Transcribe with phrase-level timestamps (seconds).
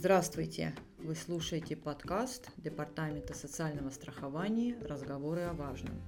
[0.00, 0.76] Здравствуйте!
[0.98, 6.00] Вы слушаете подкаст Департамента социального страхования «Разговоры о важном».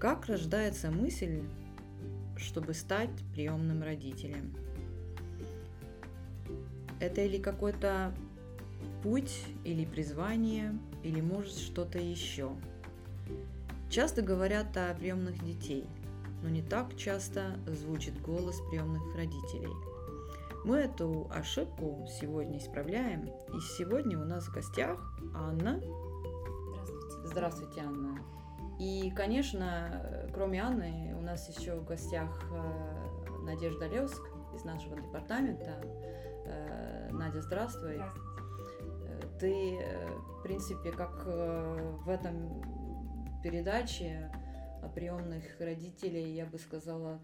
[0.00, 1.42] Как рождается мысль,
[2.38, 4.54] чтобы стать приемным родителем?
[7.00, 8.14] Это или какой-то
[9.02, 12.52] путь, или призвание, или может что-то еще?
[13.90, 15.84] Часто говорят о приемных детей,
[16.42, 19.68] но не так часто звучит голос приемных родителей–
[20.64, 23.26] мы эту ошибку сегодня исправляем.
[23.26, 24.98] И сегодня у нас в гостях
[25.34, 25.80] Анна.
[27.24, 27.24] Здравствуйте.
[27.24, 28.18] Здравствуйте, Анна.
[28.78, 34.22] И, конечно, кроме Анны, у нас еще в гостях э, Надежда Левск
[34.54, 35.80] из нашего департамента.
[36.46, 37.94] Э, Надя, здравствуй.
[37.94, 38.28] Здравствуйте.
[39.06, 39.78] Э, ты,
[40.38, 42.62] в принципе, как в этом
[43.42, 44.30] передаче
[44.82, 47.20] о приемных родителей, я бы сказала,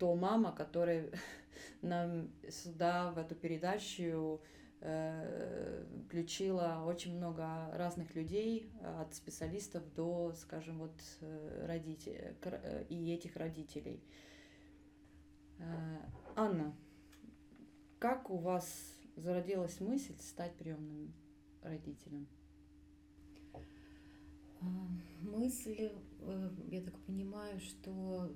[0.00, 1.10] то мама, которая
[1.82, 4.40] нам сюда, в эту передачу,
[4.80, 13.12] э, включила очень много разных людей, от специалистов до, скажем, вот э, родителей э, и
[13.12, 14.02] этих родителей.
[16.34, 16.74] Анна,
[17.98, 21.12] как у вас зародилась мысль стать приемным
[21.62, 22.26] родителем?
[25.20, 25.92] Мысль,
[26.70, 28.32] я так понимаю, что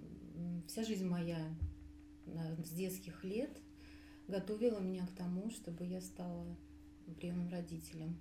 [0.67, 1.55] вся жизнь моя
[2.65, 3.61] с детских лет
[4.29, 6.57] готовила меня к тому, чтобы я стала
[7.17, 8.19] приемным родителем.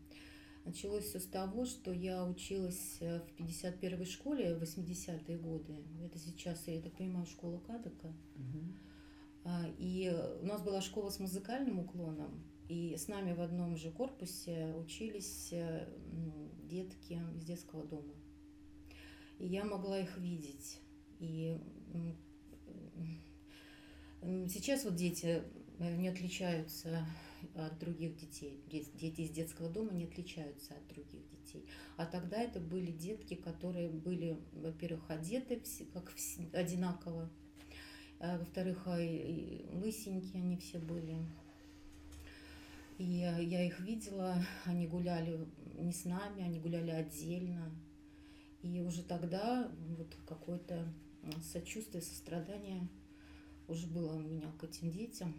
[0.66, 5.76] Началось все с того, что я училась э, в 51-й школе в 80-е годы.
[6.02, 8.14] Это сейчас, я так понимаю, школа Кадыка.
[8.36, 9.54] Угу.
[9.78, 10.10] И
[10.42, 12.46] у нас была школа с музыкальным уклоном.
[12.70, 15.86] И с нами в одном же корпусе учились э,
[16.64, 18.14] детки из детского дома.
[19.40, 20.80] И я могла их видеть.
[21.20, 21.60] И
[24.48, 25.44] сейчас вот дети
[25.80, 27.06] э, не отличаются
[27.56, 28.64] от других детей.
[28.70, 31.66] Дети из детского дома не отличаются от других детей.
[31.98, 35.62] А тогда это были детки, которые были, во-первых, одеты
[35.94, 36.14] как
[36.54, 37.30] одинаково,
[38.20, 41.18] а во-вторых, лысенькие они все были,
[42.98, 45.46] и я их видела, они гуляли
[45.76, 47.72] не с нами, они гуляли отдельно.
[48.62, 50.88] И уже тогда вот какое-то
[51.42, 52.88] сочувствие, сострадание
[53.68, 55.34] уже было у меня к этим детям.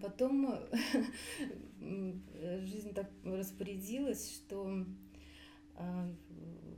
[0.00, 0.54] Потом
[1.80, 4.86] жизнь так распорядилась, что
[5.76, 6.08] а,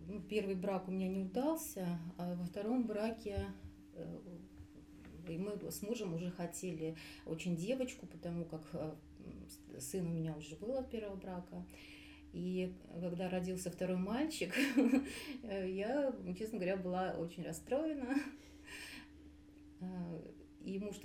[0.08, 3.46] ну, первый брак у меня не удался, а во втором браке
[3.92, 4.18] э,
[5.28, 8.94] и мы с мужем уже хотели очень девочку, потому как э,
[9.78, 11.66] сын у меня уже был от первого брака.
[12.36, 12.70] И
[13.00, 14.52] когда родился второй мальчик,
[15.42, 18.14] я, честно говоря, была очень расстроена.
[19.78, 20.22] Э,
[20.64, 20.96] и муж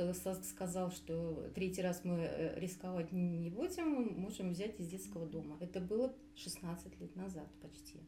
[0.43, 5.57] сказал, что третий раз мы э, рисковать не будем, мы можем взять из детского дома.
[5.59, 7.99] Это было 16 лет назад почти.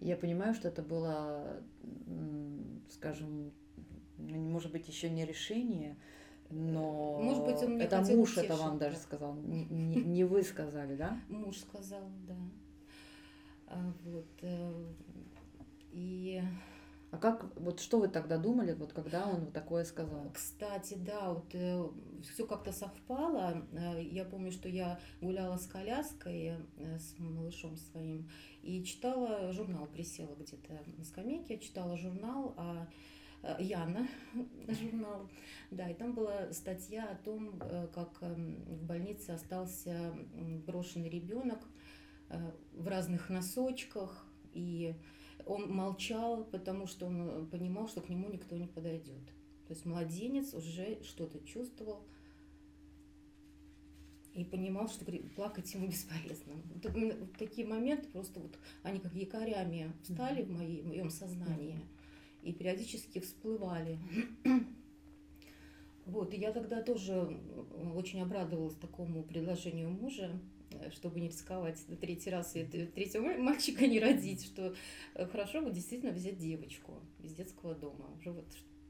[0.00, 1.62] Я понимаю, что это было,
[2.90, 3.52] скажем,
[4.18, 5.96] ну, может быть, еще не решение,
[6.50, 10.24] но может быть, он мне это муж утешить, это вам даже сказал, не, не, не
[10.24, 11.20] вы сказали, да?
[11.28, 12.36] Муж сказал, да.
[13.66, 14.26] А, вот.
[14.42, 14.72] Э,
[15.92, 16.42] и
[17.12, 20.30] а как, вот что вы тогда думали, вот когда он вот такое сказал?
[20.32, 21.84] Кстати, да, вот э,
[22.22, 23.66] все как-то совпало.
[23.72, 28.28] Э, я помню, что я гуляла с коляской, э, с малышом своим,
[28.62, 32.86] и читала журнал, присела где-то на скамейке, читала журнал, а
[33.58, 34.06] Яна
[34.68, 35.28] журнал,
[35.70, 40.14] да, и там была статья о том, э, как эм, в больнице остался
[40.66, 41.60] брошенный ребенок
[42.28, 44.94] э, в разных носочках, и
[45.46, 49.24] он молчал, потому что он понимал, что к нему никто не подойдет.
[49.66, 52.04] То есть младенец уже что-то чувствовал
[54.34, 56.54] и понимал, что плакать ему бесполезно.
[56.74, 61.80] Вот такие моменты просто вот они как якорями встали в, моей, в моем сознании.
[62.42, 63.98] И периодически всплывали.
[66.06, 67.38] Вот, и я тогда тоже
[67.94, 70.40] очень обрадовалась такому предложению мужа,
[70.92, 74.74] чтобы не рисковать на третий раз и третьего мальчика не родить, что
[75.14, 78.10] хорошо бы действительно взять девочку из детского дома.
[78.18, 78.46] Уже вот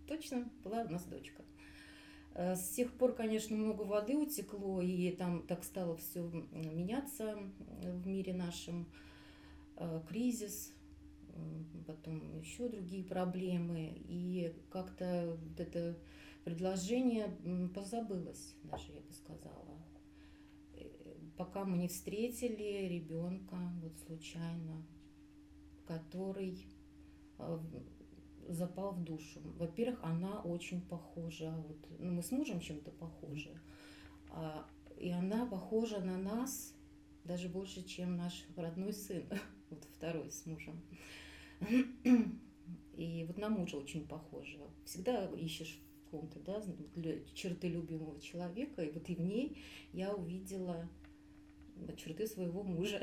[0.07, 1.43] точно была у нас дочка.
[2.35, 6.23] С тех пор, конечно, много воды утекло, и там так стало все
[6.53, 7.37] меняться
[7.83, 8.87] в мире нашем.
[10.09, 10.73] Кризис,
[11.87, 15.99] потом еще другие проблемы, и как-то вот это
[16.45, 17.29] предложение
[17.75, 19.79] позабылось, даже я бы сказала.
[20.75, 20.85] Э,
[21.37, 24.87] пока мы не встретили ребенка вот случайно,
[25.87, 26.67] который
[27.39, 27.59] э,
[28.49, 29.41] запал в душу.
[29.59, 33.61] Во-первых, она очень похожа, вот, ну, мы с мужем чем-то похожи,
[34.31, 34.67] а
[34.97, 36.75] И она похожа на нас
[37.25, 39.25] даже больше, чем наш родной сын,
[39.71, 40.81] вот второй с мужем.
[42.97, 44.59] И вот на мужа очень похожа.
[44.85, 46.63] Всегда ищешь в ком-то да,
[47.35, 49.57] черты любимого человека, и вот и в ней
[49.93, 50.89] я увидела
[51.97, 53.01] черты своего мужа.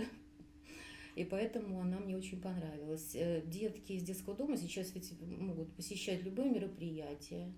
[1.15, 3.15] И поэтому она мне очень понравилась.
[3.15, 7.51] Э, детки из детского дома сейчас ведь могут посещать любые мероприятия.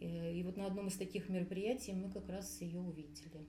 [0.00, 3.46] Э, и вот на одном из таких мероприятий мы как раз ее увидели.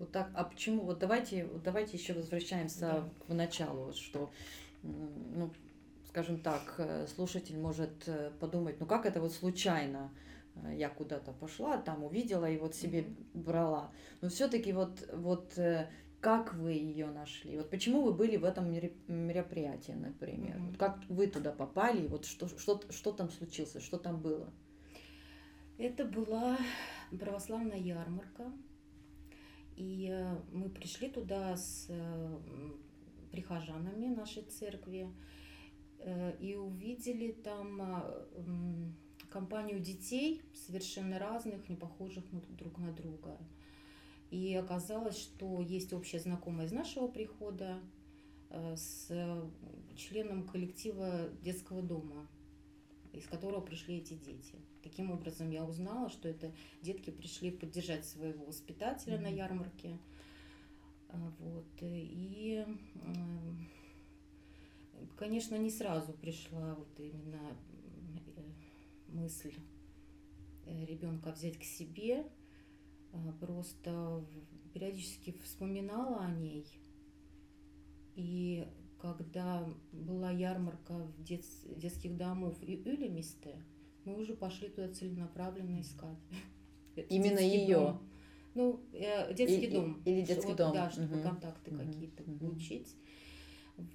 [0.00, 0.82] Вот так, а почему?
[0.82, 3.08] Вот давайте, вот давайте еще возвращаемся да.
[3.26, 4.30] к началу, что,
[4.82, 5.52] ну,
[6.08, 8.08] скажем так, э, слушатель может
[8.40, 10.10] подумать, ну как это вот случайно
[10.74, 13.04] я куда-то пошла, там увидела и вот себе
[13.34, 13.92] брала.
[14.20, 15.56] Но все-таки вот, вот
[16.20, 17.56] как вы ее нашли?
[17.56, 20.56] Вот почему вы были в этом мероприятии, например?
[20.56, 20.66] Mm-hmm.
[20.66, 22.06] Вот как вы туда попали?
[22.06, 23.82] Вот что, что, что там случилось?
[23.82, 24.52] Что там было?
[25.78, 26.58] Это была
[27.18, 28.52] православная ярмарка.
[29.80, 32.38] И э, мы пришли туда с э,
[33.32, 35.10] прихожанами нашей церкви
[36.00, 38.94] э, и увидели там
[39.30, 42.24] компанию детей совершенно разных, не похожих
[42.58, 43.38] друг на друга.
[44.30, 47.80] И оказалось, что есть общая знакомая из нашего прихода
[48.50, 49.10] с
[49.96, 52.28] членом коллектива детского дома,
[53.12, 54.56] из которого пришли эти дети.
[54.82, 59.22] Таким образом, я узнала, что это детки пришли поддержать своего воспитателя mm-hmm.
[59.22, 59.98] на ярмарке.
[61.08, 61.66] А, вот.
[61.82, 62.64] И,
[65.16, 67.56] конечно, не сразу пришла вот именно
[68.36, 68.42] э,
[69.08, 69.54] мысль
[70.66, 72.26] э, ребенка взять к себе,
[73.12, 74.24] а, просто
[74.72, 76.66] периодически вспоминала о ней.
[78.14, 78.66] И
[78.98, 81.44] когда была ярмарка в дет,
[81.76, 83.56] детских домов и Юлемисте,
[84.04, 86.18] мы уже пошли туда целенаправленно искать.
[87.08, 87.98] Именно ее.
[88.54, 90.02] Ну, э, детский и, дом.
[90.04, 90.72] Или детский вот, дом.
[90.72, 91.22] Да, чтобы угу.
[91.22, 91.78] контакты угу.
[91.78, 92.38] какие-то угу.
[92.38, 92.96] получить.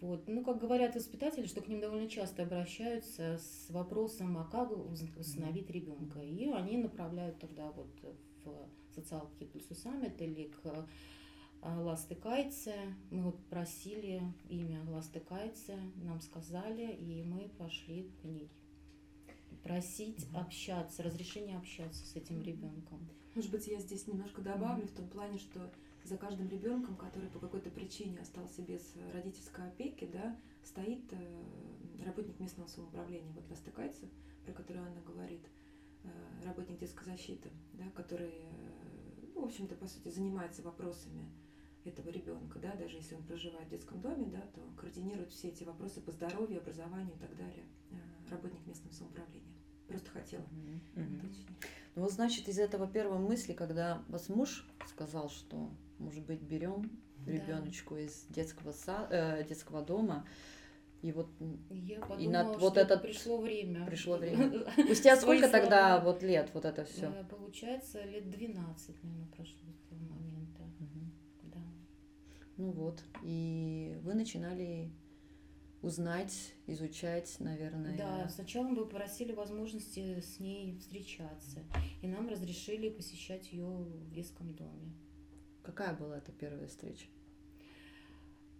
[0.02, 0.28] Вот.
[0.28, 4.72] Ну, как говорят воспитатели, что к ним довольно часто обращаются с вопросом, а как
[5.18, 6.20] установить ребенка.
[6.20, 7.90] И они направляют тогда вот
[8.44, 10.88] в социалки плюс саммит или к
[11.62, 12.74] а, Ласты Кайце.
[13.12, 18.50] Мы вот просили имя Ласты Кайце, нам сказали, и мы пошли к ней
[19.66, 23.00] просить общаться, разрешение общаться с этим ребенком.
[23.34, 24.92] Может быть, я здесь немножко добавлю mm-hmm.
[24.92, 25.74] в том плане, что
[26.04, 31.44] за каждым ребенком, который по какой-то причине остался без родительской опеки, да, стоит э,
[32.06, 34.08] работник местного самоуправления, вот Кайце,
[34.46, 35.42] про которую Анна говорит,
[36.04, 41.26] э, работник детской защиты, да, который э, ну, в общем-то, по сути, занимается вопросами
[41.84, 45.64] этого ребенка, да, даже если он проживает в детском доме, да, то координирует все эти
[45.64, 47.96] вопросы по здоровью, образованию и так далее э,
[48.30, 49.55] работник местного самоуправления.
[49.88, 50.42] Просто хотела
[50.96, 51.18] mm-hmm.
[51.18, 51.48] уточнить.
[51.96, 56.92] Ну вот значит из этого первой мысли, когда вас муж сказал, что может быть берем
[57.26, 57.32] да.
[57.32, 60.26] ребеночку из детского са, э, детского дома,
[61.02, 61.30] и вот
[61.70, 63.86] я подумала, и над вот этот пришло время.
[63.86, 64.66] Пришло время.
[64.74, 67.06] Спустя сколько тогда вот лет вот это все?
[67.08, 70.64] Э, получается лет 12, наверное, прошло с того момента.
[70.64, 71.54] Угу.
[71.54, 71.60] Да.
[72.58, 73.04] Ну вот.
[73.24, 74.92] И вы начинали
[75.86, 77.96] узнать, изучать, наверное.
[77.96, 81.64] Да, сначала мы попросили возможности с ней встречаться,
[82.02, 84.94] и нам разрешили посещать ее в детском доме.
[85.64, 87.06] Какая была эта первая встреча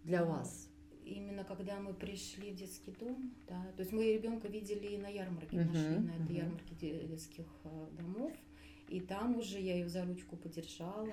[0.04, 0.68] для ну, вас?
[1.04, 5.56] именно когда мы пришли в детский дом, да, то есть мы ребенка видели на ярмарке,
[5.56, 6.44] uh-huh, нашли на этой uh-huh.
[6.44, 8.32] ярмарке детских э, домов,
[8.88, 11.08] и там уже я ее за ручку подержала.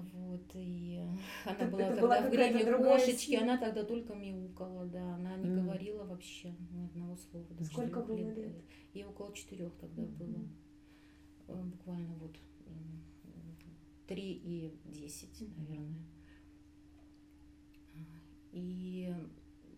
[0.00, 1.00] Вот, и
[1.44, 5.48] она была Это тогда была в гриме кошечки, она тогда только мяукала, да, она не
[5.48, 5.62] mm.
[5.62, 7.46] говорила вообще ни одного слова.
[7.62, 8.36] Сколько было лет?
[8.36, 8.64] лет?
[8.92, 10.16] Ей около четырех тогда mm-hmm.
[10.16, 10.48] было,
[11.48, 12.36] э, буквально вот
[14.06, 15.58] три и десять, mm-hmm.
[15.58, 16.04] наверное.
[18.52, 19.12] И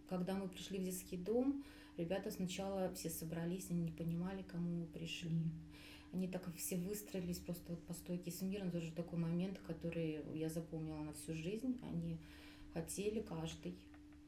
[0.08, 1.64] когда мы пришли в детский дом,
[1.96, 5.50] ребята сначала все собрались, они не понимали, кому мы пришли.
[6.12, 11.02] Они так все выстроились просто вот по стойке смирно, тоже такой момент, который я запомнила
[11.02, 11.78] на всю жизнь.
[11.82, 12.18] Они
[12.72, 13.76] хотели каждый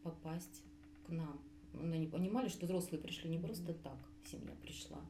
[0.03, 0.63] попасть
[1.07, 1.41] к нам.
[1.73, 5.01] Но они понимали, что взрослые пришли не просто так, семья пришла.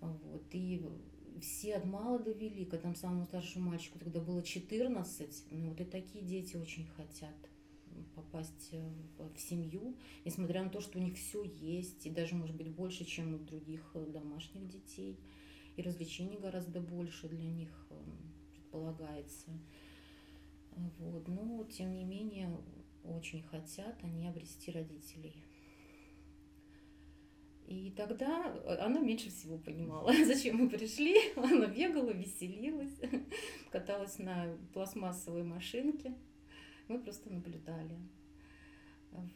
[0.00, 0.44] Вот.
[0.52, 0.86] И
[1.40, 5.84] все от мала до велика, там самому старшему мальчику тогда было 14, ну вот и
[5.84, 7.34] такие дети очень хотят
[8.14, 8.82] попасть э,
[9.18, 13.04] в семью, несмотря на то, что у них все есть, и даже, может быть, больше,
[13.04, 15.18] чем у других э, домашних детей,
[15.76, 17.94] и развлечений гораздо больше для них э,
[18.52, 19.50] предполагается.
[20.98, 21.28] Вот.
[21.28, 22.50] Но, тем не менее,
[23.04, 25.44] очень хотят они обрести родителей.
[27.66, 31.16] И тогда она меньше всего понимала, зачем мы пришли.
[31.36, 33.00] Она бегала, веселилась,
[33.70, 36.14] каталась на пластмассовой машинке.
[36.88, 37.96] Мы просто наблюдали.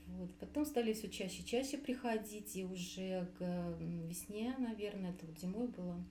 [0.07, 0.35] Вот.
[0.41, 5.69] Потом стали все чаще и чаще приходить, и уже к весне, наверное, это вот зимой
[5.69, 6.05] было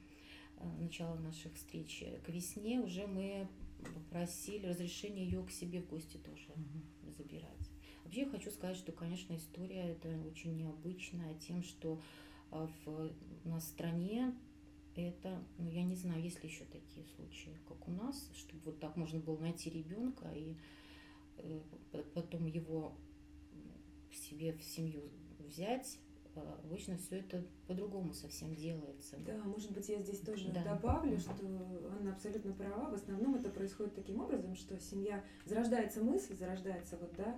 [0.58, 3.48] э, начало наших встреч, к весне уже мы
[3.94, 7.12] попросили разрешения ее к себе в гости тоже угу.
[7.18, 7.72] забирать.
[8.04, 12.02] Вообще я хочу сказать, что, конечно, история это очень необычная тем, что
[12.52, 13.12] э, в,
[13.46, 14.34] у нас в стране
[14.96, 18.80] это, ну, я не знаю, есть ли еще такие случаи, как у нас, чтобы вот
[18.80, 20.56] так можно было найти ребенка и
[21.38, 21.62] э,
[22.14, 22.98] потом его
[24.12, 25.04] себе в семью
[25.40, 26.00] взять,
[26.64, 29.18] обычно все это по-другому совсем делается.
[29.26, 30.64] Да, может быть, я здесь тоже да.
[30.64, 31.34] добавлю, что
[32.00, 32.90] Анна абсолютно права.
[32.90, 37.38] В основном это происходит таким образом, что семья зарождается мысль, зарождается вот, да,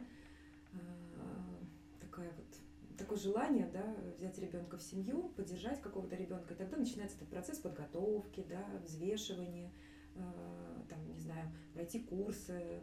[0.73, 1.59] а,
[1.99, 2.45] такая вот
[2.97, 7.57] такое желание, да, взять ребенка в семью, поддержать какого-то ребенка, и тогда начинается этот процесс
[7.57, 9.71] подготовки, да, взвешивания,
[10.15, 12.81] а, там, не знаю, пройти курсы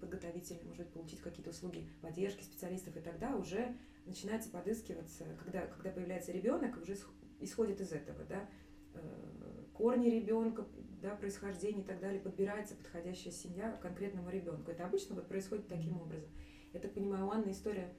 [0.00, 3.76] подготовительные, может быть, получить какие-то услуги поддержки специалистов, и тогда уже
[4.08, 6.96] начинается подыскиваться, когда, когда появляется ребенок, уже
[7.40, 8.48] исходит из этого, да,
[8.94, 10.66] э, корни ребенка,
[11.00, 14.70] да, происхождение и так далее, подбирается подходящая семья конкретному ребенку.
[14.70, 16.30] Это обычно вот происходит таким образом.
[16.72, 17.94] Я так понимаю, у Анны история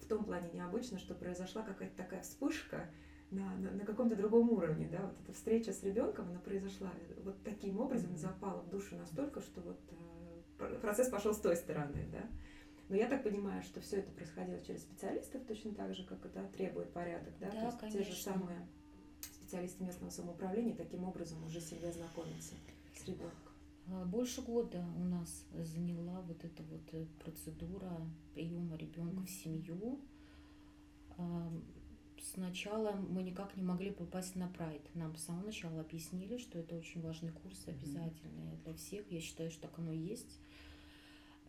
[0.00, 2.88] в том плане необычна, что произошла какая-то такая вспышка,
[3.32, 6.92] на, на, на каком-то другом уровне, да, вот эта встреча с ребенком, она произошла
[7.24, 9.80] вот таким образом, запала в душу настолько, что вот
[10.58, 12.28] э, процесс пошел с той стороны, да.
[12.88, 16.44] Но я так понимаю, что все это происходило через специалистов, точно так же, как это
[16.48, 18.04] требует порядок, да, да то есть конечно.
[18.04, 18.68] те же самые
[19.20, 22.54] специалисты местного самоуправления таким образом уже себе знакомятся
[22.94, 23.52] с ребенком.
[23.88, 27.90] А, больше года у нас заняла вот эта вот э, процедура
[28.34, 29.26] приема ребенка mm-hmm.
[29.26, 30.00] в семью
[32.22, 34.82] сначала мы никак не могли попасть на прайд.
[34.94, 39.10] Нам с самого начала объяснили, что это очень важный курс, обязательный для всех.
[39.10, 40.38] Я считаю, что так оно и есть.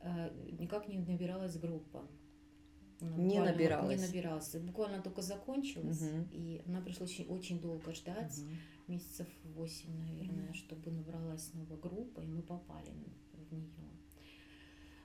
[0.04, 0.30] Э,
[0.60, 2.06] никак не набиралась группа.
[3.00, 4.00] Она не набиралась.
[4.00, 4.56] Не набиралась.
[4.56, 6.28] Буквально только закончилась, угу.
[6.32, 8.50] и она пришлось очень, очень долго ждать, угу.
[8.88, 10.54] месяцев восемь, наверное, угу.
[10.54, 12.92] чтобы набралась новая группа, и мы попали
[13.34, 13.70] в нее.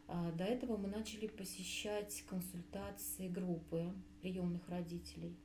[0.08, 5.36] А до этого мы начали посещать консультации группы приемных родителей.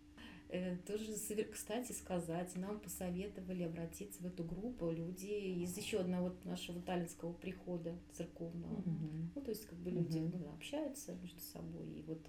[0.53, 1.15] Э, тоже,
[1.51, 7.97] кстати, сказать, нам посоветовали обратиться в эту группу люди из еще одного нашего таллинского прихода
[8.11, 8.81] церковного.
[8.81, 9.31] Mm-hmm.
[9.33, 10.37] Ну, то есть, как бы люди mm-hmm.
[10.37, 11.89] ну, общаются между собой.
[11.93, 12.21] И вот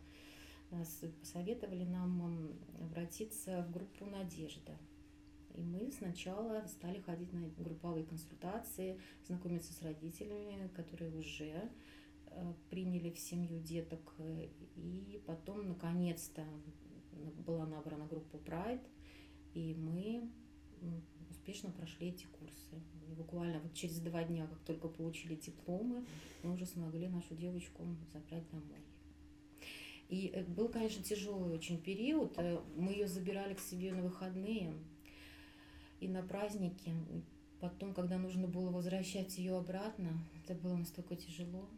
[0.71, 4.73] нас посоветовали нам обратиться в группу «Надежда».
[5.55, 11.71] И мы сначала стали ходить на групповые консультации, знакомиться с родителями, которые уже
[12.29, 14.15] э, приняли в семью деток.
[14.77, 16.43] И потом, наконец-то,
[17.47, 18.83] была набрана группа Pride,
[19.55, 20.29] и мы
[21.31, 22.81] успешно прошли эти курсы.
[23.09, 26.05] И буквально вот через два дня, как только получили дипломы,
[26.43, 28.81] мы уже смогли нашу девочку забрать домой.
[30.09, 32.33] И э, был, конечно, тяжелый очень период.
[32.37, 34.73] Э, мы ее забирали к себе на выходные
[36.01, 36.93] и на праздники.
[37.61, 41.69] Потом, когда нужно было возвращать ее обратно, это было настолько тяжело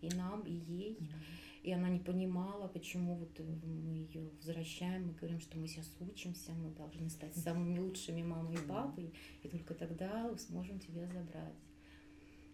[0.00, 0.94] и нам, и ей.
[0.94, 1.47] Mm-hmm.
[1.68, 6.52] И она не понимала, почему вот мы ее возвращаем, мы говорим, что мы сейчас учимся,
[6.52, 11.58] мы должны стать самыми лучшими мамой и папой, и только тогда сможем тебя забрать.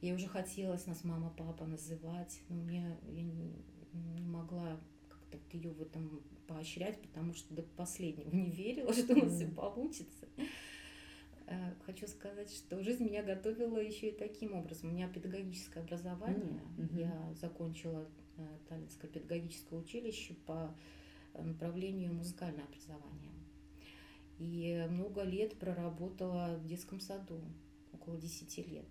[0.01, 3.55] Я уже хотелось нас мама, папа называть, но мне я не,
[3.93, 9.13] не могла как-то вот ее в этом поощрять, потому что до последнего не верила, что
[9.13, 10.27] у нас все получится.
[11.47, 14.91] Э, хочу сказать, что жизнь меня готовила еще и таким образом.
[14.91, 16.63] У меня педагогическое образование.
[16.79, 16.99] Mm-hmm.
[16.99, 20.75] Я закончила Э, Таллинское педагогическое училище по
[21.35, 23.33] э, направлению музыкальное образование.
[24.39, 27.41] И много лет проработала в детском саду,
[27.93, 28.89] около 10 лет.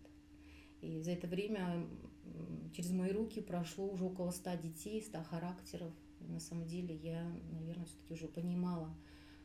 [0.82, 1.86] И за это время
[2.74, 5.94] через мои руки прошло уже около 100 детей, 100 характеров.
[6.22, 8.96] И на самом деле я, наверное, все-таки уже понимала,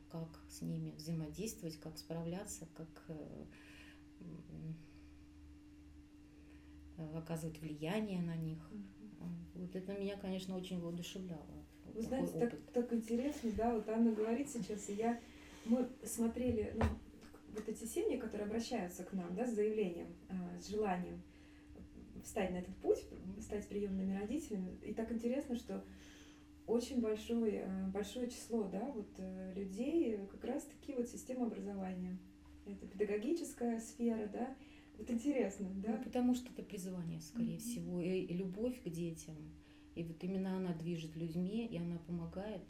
[0.08, 3.44] как с ними взаимодействовать, как справляться, как э,
[7.14, 8.58] оказывать влияние на них.
[9.54, 11.46] Вот это меня, конечно, очень воодушевляло.
[11.94, 15.20] Вы знаете, так, так интересно, да, вот Анна говорит сейчас, и я,
[15.64, 16.84] мы смотрели, ну,
[17.54, 21.20] вот эти семьи, которые обращаются к нам, да, с заявлением, э, с желанием
[22.22, 23.04] встать на этот путь,
[23.40, 25.84] стать приемными родителями, и так интересно, что
[26.66, 32.18] очень большое, большое число, да, вот э, людей как раз-таки вот система образования.
[32.66, 34.54] Это педагогическая сфера, да,
[34.98, 35.96] вот интересно, да?
[35.96, 37.58] Ну, потому что это призвание, скорее mm-hmm.
[37.58, 39.36] всего, и, и любовь к детям.
[39.94, 42.62] И вот именно она движет людьми, и она помогает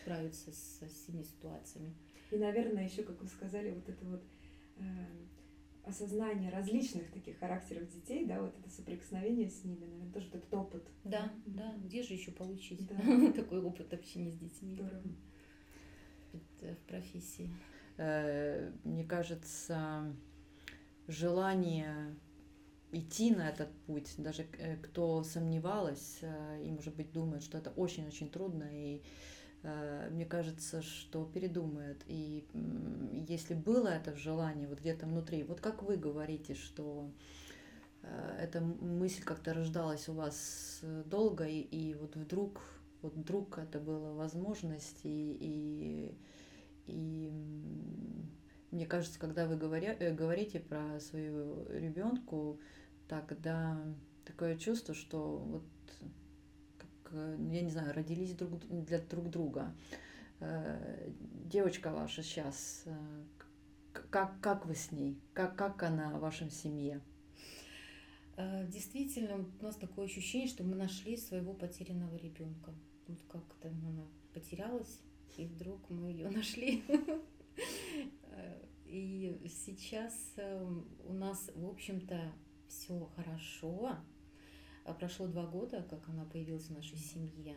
[0.00, 1.94] справиться со всеми ситуациями.
[2.30, 4.24] И, наверное, еще, как вы сказали, вот это вот
[4.76, 4.82] э,
[5.84, 10.54] осознание различных таких характеров детей, да, вот это соприкосновение с ними, наверное, тоже вот этот
[10.54, 10.88] опыт.
[11.04, 13.32] Да, да, где же еще получить Да.
[13.36, 15.02] такой опыт общения с детьми Здорово.
[16.32, 17.50] Это в профессии?
[17.96, 20.14] Э, Мне кажется,
[21.08, 22.14] желание
[22.94, 27.70] идти на этот путь, даже э, кто сомневалась э, и, может быть, думает, что это
[27.70, 29.02] очень-очень трудно, и
[29.62, 32.02] э, мне кажется, что передумает.
[32.06, 32.46] И
[33.28, 37.10] если было это желание вот где-то внутри, вот как вы говорите, что
[38.38, 42.60] эта мысль как-то рождалась у вас долго, и, и вот вдруг,
[43.00, 46.18] вот вдруг это была возможность, и, и,
[46.86, 47.32] и
[48.74, 52.58] мне кажется, когда вы говоря, э, говорите про свою ребенку,
[53.08, 53.80] тогда
[54.24, 55.62] такое чувство, что вот
[56.76, 59.72] как, э, ну, я не знаю, родились друг для друг друга.
[60.40, 61.08] Э,
[61.44, 62.84] Девочка ваша сейчас,
[64.10, 65.20] как, как вы с ней?
[65.34, 67.00] Как, как она в вашем семье?
[68.36, 72.74] Э, Действительно, у нас такое ощущение, что мы нашли своего потерянного ребенка.
[73.06, 74.98] Вот как-то она потерялась,
[75.36, 76.82] и вдруг мы ее нашли.
[78.86, 80.66] Э, И сейчас э,
[81.06, 82.32] у нас, в общем-то,
[82.68, 83.96] все хорошо.
[84.84, 87.56] А Прошло два года, как она появилась в нашей семье.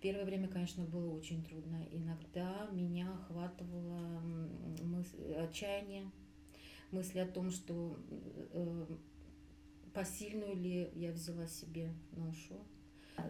[0.00, 1.84] Первое время, конечно, было очень трудно.
[1.92, 6.10] Иногда меня охватывало м, мыс- отчаяние,
[6.90, 7.96] мысли о том, что
[8.52, 8.86] э,
[9.92, 12.56] посильную ли я взяла себе ношу.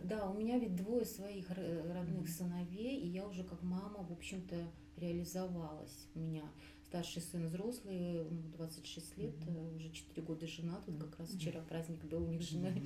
[0.04, 4.12] Да, у меня ведь двое своих р- родных сыновей, и я уже как мама, в
[4.12, 4.56] общем-то,
[4.96, 6.06] реализовалась.
[6.14, 6.44] У меня
[6.90, 11.60] старший сын взрослый, ему 26 лет, э, уже 4 года женат, вот как раз вчера
[11.62, 12.82] праздник был у них с женой.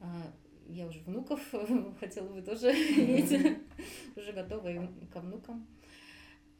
[0.00, 0.30] А,
[0.68, 1.40] Я уже внуков
[2.00, 3.32] хотела бы тоже иметь,
[4.16, 5.66] уже готова и ко внукам.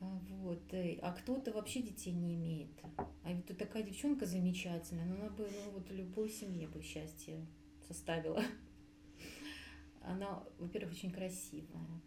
[0.00, 0.62] А, Вот.
[0.73, 2.70] э, А кто-то вообще детей не имеет.
[3.23, 7.46] А ведь тут такая девчонка замечательная, но она бы ну, вот любой семье бы счастье
[7.87, 8.42] составила.
[10.00, 12.00] Она, во-первых, очень красивая.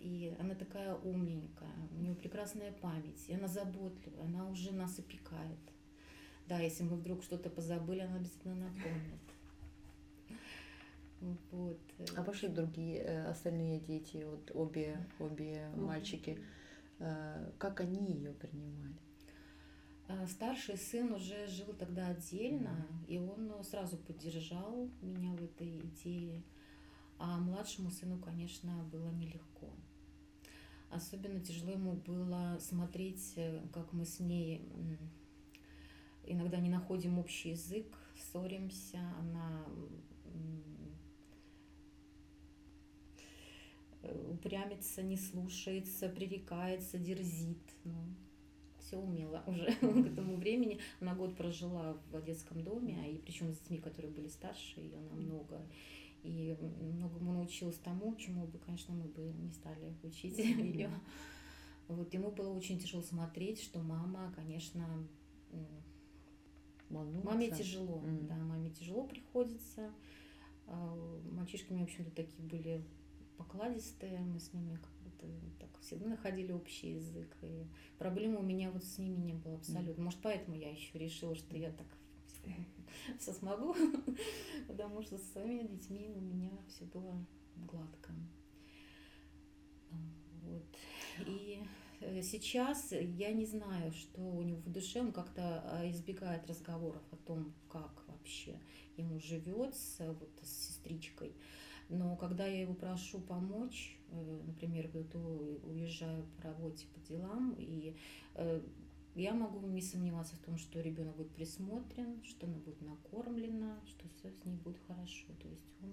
[0.00, 5.58] И она такая умненькая, у нее прекрасная память, и она заботливая, она уже нас опекает.
[6.46, 9.20] Да, если мы вдруг что-то позабыли, она обязательно напомнит.
[11.50, 11.78] Вот.
[11.98, 16.38] э, А ваши другие, э, остальные дети, вот обе, обе мальчики,
[17.00, 18.94] э, как они ее принимали?
[20.06, 25.80] А, Старший сын уже жил тогда отдельно, и он э, сразу поддержал меня в этой
[25.80, 26.42] идее.
[27.18, 29.68] А младшему сыну, конечно, было нелегко.
[30.90, 34.62] Особенно тяжело ему было смотреть, э, как мы с ней
[36.28, 39.66] иногда не находим общий язык, ссоримся, она
[44.02, 47.58] э, упрямится, не слушается, пререкается, дерзит.
[47.84, 47.94] Ну,
[48.80, 50.78] все умела уже к этому времени.
[51.00, 55.66] Она год прожила в детском доме, и причем с детьми, которые были старше ее намного.
[56.22, 60.90] И многому научилась тому, чему бы, конечно, мы бы не стали учить ее.
[61.86, 65.06] Вот ему было очень тяжело смотреть, что мама, конечно,
[65.52, 65.66] м,
[66.90, 67.26] Волнуются?
[67.26, 68.26] маме тяжело, М.
[68.26, 69.90] да, маме тяжело приходится.
[70.66, 72.84] А, Мальчишки у меня, в общем-то, такие были
[73.36, 75.26] покладистые, мы с ними как будто
[75.60, 77.34] так всегда находили общий язык.
[77.42, 77.64] И
[77.98, 80.04] проблемы у меня вот с ними не было абсолютно.
[80.04, 81.86] Может, поэтому я еще решила, что я так
[83.18, 83.74] все смогу,
[84.68, 87.24] потому что с своими детьми у меня все было
[87.56, 88.12] гладко.
[89.90, 89.94] А,
[90.44, 90.64] Вот.
[91.26, 91.62] И
[92.00, 97.02] э, сейчас я не знаю, что у него в душе, он как-то а, избегает разговоров
[97.10, 98.58] о том, как вообще
[98.96, 101.34] ему живется вот с сестричкой.
[101.88, 107.54] Но когда я его прошу помочь, э, например, вот у- уезжаю по работе по делам,
[107.58, 107.96] и
[108.34, 108.60] э,
[109.18, 114.08] я могу не сомневаться в том, что ребенок будет присмотрен, что она будет накормлена, что
[114.08, 115.26] все с ней будет хорошо.
[115.42, 115.92] То есть он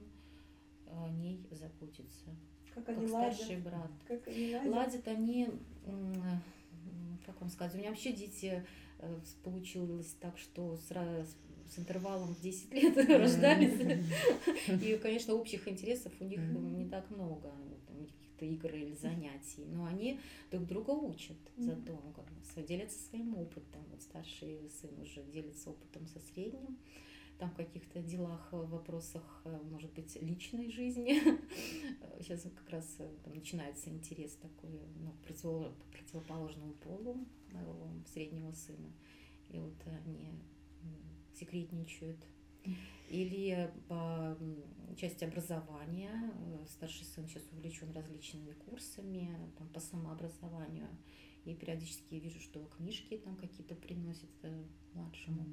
[0.87, 2.25] о ней заботится,
[2.73, 3.35] Как как они ладят.
[3.35, 3.91] старший брат.
[4.07, 4.71] Как они ладят.
[4.73, 5.49] Ладят они,
[7.25, 8.65] как вам сказать, у меня вообще дети
[8.99, 10.87] э, получилось так, что с,
[11.73, 14.03] с интервалом в 10 лет рождались.
[14.83, 16.77] И, конечно, общих интересов у них Мгм.
[16.77, 17.51] не так много,
[18.35, 20.19] каких-то игр или занятий, но они
[20.51, 21.37] друг друга учат
[22.43, 23.83] сво- делятся своим опытом.
[23.91, 26.77] Вот старший сын уже делится опытом со средним,
[27.37, 31.21] там в каких-то делах, э, вопросах, э, может быть, личной жизни.
[32.19, 35.13] Сейчас как раз э, там начинается интерес такой, ну,
[35.91, 38.91] противоположному полу моего среднего сына.
[39.49, 40.31] И вот они
[41.33, 42.25] секретничают
[43.09, 44.37] или по
[44.97, 46.33] части образования.
[46.67, 50.87] Старший сын сейчас увлечен различными курсами там, по самообразованию.
[51.45, 55.45] И периодически я вижу, что книжки там какие-то приносят э, младшему.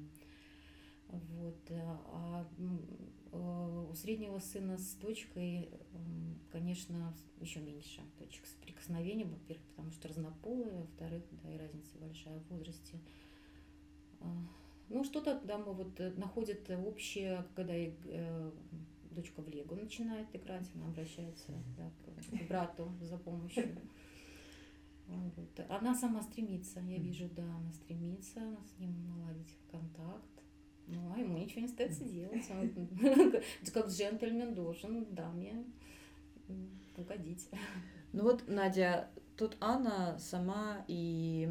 [1.07, 1.69] Вот.
[1.69, 5.69] Э, а э, у среднего сына с дочкой,
[6.51, 12.47] конечно, еще меньше точек соприкосновения, во-первых, потому что разнополые, во-вторых, да, и разница большая в
[12.49, 12.99] возрасте.
[14.93, 18.51] Ну, что-то да, мы вот находят общее, когда э,
[19.09, 21.91] дочка в Лего начинает играть, она обращается да,
[22.37, 23.75] к брату за помощью.
[25.07, 25.65] Вот.
[25.67, 30.29] Она сама стремится, я вижу, да, она стремится с ним наладить контакт.
[30.85, 32.45] Ну, а ему ничего не остается делать.
[32.51, 32.71] Он,
[33.73, 35.65] как джентльмен должен даме
[36.97, 37.49] угодить.
[38.11, 41.49] Ну вот, Надя, тут Анна сама и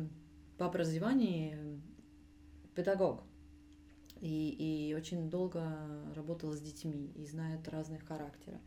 [0.59, 1.83] по образованию
[2.75, 3.25] педагог.
[4.23, 5.77] И, и очень долго
[6.15, 8.61] работала с детьми и знает разных характеров.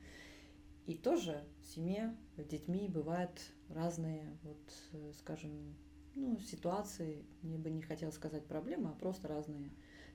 [0.85, 3.39] И тоже в семье с детьми бывают
[3.69, 5.73] разные, вот, э, скажем,
[6.13, 9.71] ну, ситуации, мне бы не хотела сказать проблемы, а просто разные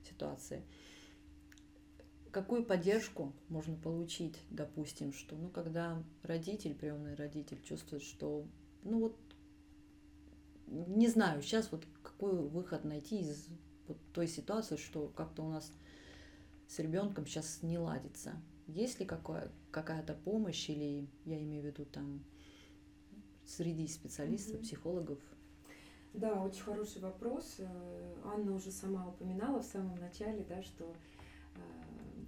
[0.07, 0.63] ситуации.
[2.31, 8.45] Какую поддержку можно получить, допустим, что, ну, когда родитель, приемный родитель чувствует, что,
[8.83, 9.17] ну, вот,
[10.67, 13.49] не знаю, сейчас вот какой выход найти из
[13.87, 15.71] вот той ситуации, что как-то у нас
[16.67, 18.33] с ребенком сейчас не ладится.
[18.67, 22.23] Есть ли какая, какая-то помощь или, я имею в виду, там,
[23.45, 24.63] среди специалистов, mm-hmm.
[24.63, 25.19] психологов?
[26.13, 27.55] Да, очень хороший вопрос.
[27.59, 30.93] Э, Анна уже сама упоминала в самом начале, да, что
[31.55, 31.59] э,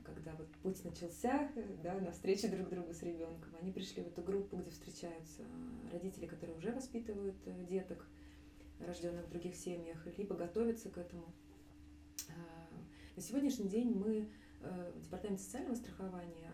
[0.05, 1.49] когда вот путь начался,
[1.83, 5.43] да, на встречу друг другу с ребенком, они пришли в эту группу, где встречаются
[5.91, 8.07] родители, которые уже воспитывают э, деток,
[8.79, 11.33] рожденных в других семьях, либо готовятся к этому.
[13.15, 14.29] На сегодняшний день мы
[14.61, 16.51] в Департаменте социального страхования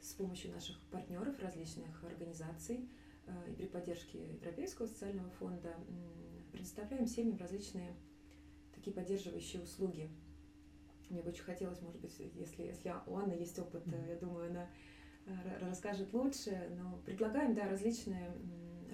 [0.00, 2.88] с помощью наших партнеров, различных организаций,
[3.26, 5.74] Э, и при поддержке Европейского социального фонда
[6.52, 7.94] предоставляем семьям различные
[8.74, 10.10] такие поддерживающие услуги.
[11.10, 14.50] Мне бы очень хотелось, может быть, если, если у Анны есть опыт, э, я думаю,
[14.50, 14.70] она
[15.26, 18.30] э, расскажет лучше, но предлагаем, да, различные,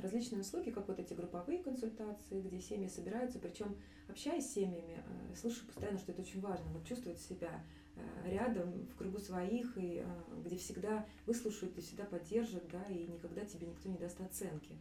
[0.02, 3.76] различные услуги, как вот эти групповые консультации, где семьи собираются, причем
[4.08, 5.02] общаясь с семьями,
[5.34, 7.62] слышу постоянно, что это очень важно, вот чувствовать себя
[7.94, 13.06] Э, рядом, в кругу своих, и э, где всегда выслушают и всегда поддержат, да, и
[13.06, 14.78] никогда тебе никто не даст оценки.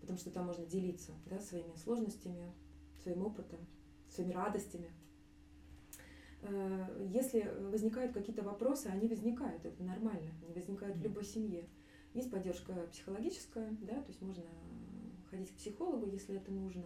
[0.00, 2.52] Потому что там можно делиться да, своими сложностями,
[3.02, 3.60] своим опытом,
[4.08, 4.90] своими радостями.
[6.42, 11.68] Э, если возникают какие-то вопросы, они возникают, это нормально, они возникают в любой семье.
[12.14, 14.44] Есть поддержка психологическая, да, то есть можно
[15.30, 16.84] ходить к психологу, если это нужно.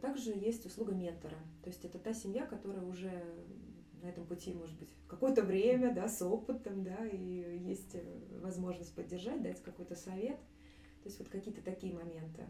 [0.00, 3.10] Также есть услуга ментора, то есть это та семья, которая уже
[4.02, 8.94] на этом пути, может быть, какое-то время, да, с опытом, да, и есть э, возможность
[8.94, 10.38] поддержать, дать какой-то совет.
[11.02, 12.44] То есть вот какие-то такие моменты.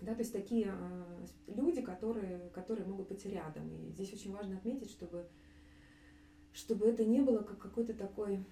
[0.00, 3.70] Да, то есть такие э, люди, которые, которые могут быть рядом.
[3.70, 5.26] И здесь очень важно отметить, чтобы,
[6.52, 8.44] чтобы это не было как какой-то такой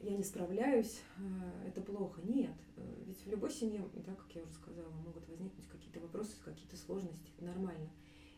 [0.00, 2.20] я не справляюсь, э, это плохо.
[2.22, 6.36] Нет, э, ведь в любой семье, да, как я уже сказала, могут возникнуть какие-то вопросы,
[6.44, 7.90] какие-то сложности, это нормально.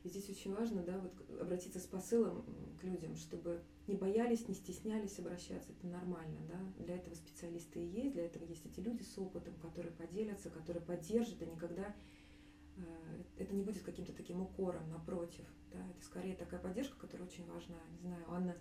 [0.03, 2.45] И здесь очень важно да, вот обратиться с посылом
[2.81, 5.73] к людям, чтобы не боялись, не стеснялись обращаться.
[5.73, 6.39] Это нормально.
[6.49, 6.85] Да?
[6.85, 10.83] Для этого специалисты и есть, для этого есть эти люди с опытом, которые поделятся, которые
[10.83, 11.95] поддержат, и никогда
[12.77, 12.83] э,
[13.37, 15.45] это не будет каким-то таким укором, напротив.
[15.71, 15.87] Да?
[15.91, 17.77] Это скорее такая поддержка, которая очень важна.
[17.91, 18.57] Не знаю, Анна,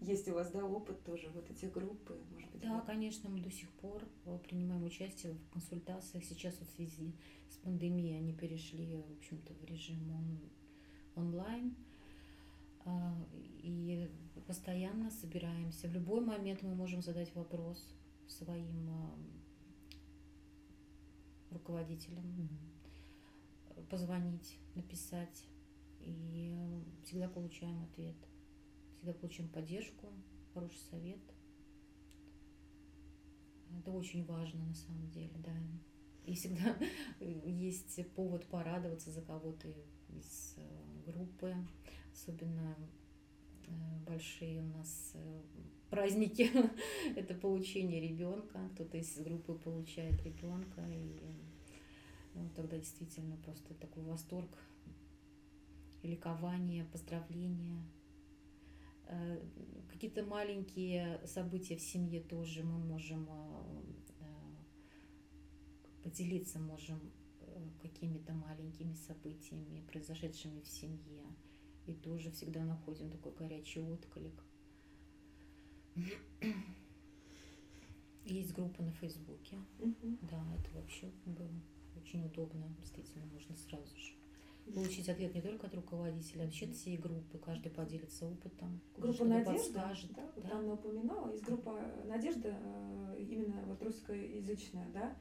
[0.00, 2.10] есть у вас да, опыт тоже вот этих групп?
[2.32, 6.24] Может быть, да, конечно, мы до сих пор э, принимаем участие в консультациях.
[6.24, 7.14] Сейчас вот в связи
[7.48, 10.40] с пандемией они перешли, в общем-то, в режим он,
[11.14, 11.76] онлайн.
[12.84, 14.08] А, и
[14.46, 15.88] постоянно собираемся.
[15.88, 17.94] В любой момент мы можем задать вопрос
[18.28, 19.18] своим а,
[21.50, 23.88] руководителям, mm-hmm.
[23.88, 25.46] позвонить, написать.
[26.00, 26.54] И
[27.02, 28.16] всегда получаем ответ.
[29.06, 30.08] Всегда получаем поддержку,
[30.52, 31.20] хороший совет.
[33.78, 35.52] Это очень важно на самом деле, да.
[36.24, 36.76] И всегда
[37.20, 39.68] есть повод порадоваться за кого-то
[40.08, 41.54] из э, группы.
[42.12, 42.76] Особенно
[43.68, 43.70] э,
[44.04, 45.42] большие у нас э,
[45.88, 46.50] праздники.
[47.16, 48.58] Это получение ребенка.
[48.74, 50.84] Кто-то из группы получает ребенка.
[50.90, 51.20] И
[52.34, 54.50] ну, тогда действительно просто такой восторг,
[56.02, 57.84] ликование, поздравления.
[59.96, 63.26] Какие-то маленькие события в семье тоже мы можем
[66.02, 67.00] поделиться можем
[67.40, 71.24] э, какими-то маленькими событиями, произошедшими в семье.
[71.86, 74.44] и тоже всегда находим такой горячий отклик.
[78.26, 79.56] Есть группа на Фейсбуке.
[79.78, 80.18] Мгм.
[80.30, 81.48] Да, это вообще было
[81.96, 82.68] очень удобно.
[82.78, 84.12] Действительно, можно сразу же
[84.74, 87.38] получить ответ не только от руководителя, а вообще от всей группы.
[87.38, 88.80] Каждый поделится опытом.
[88.96, 90.12] Группа Надежда, подскажет.
[90.14, 90.56] да, вот Да.
[90.56, 95.16] Анна упоминала, есть группа Надежда, э, именно вот русскоязычная, да,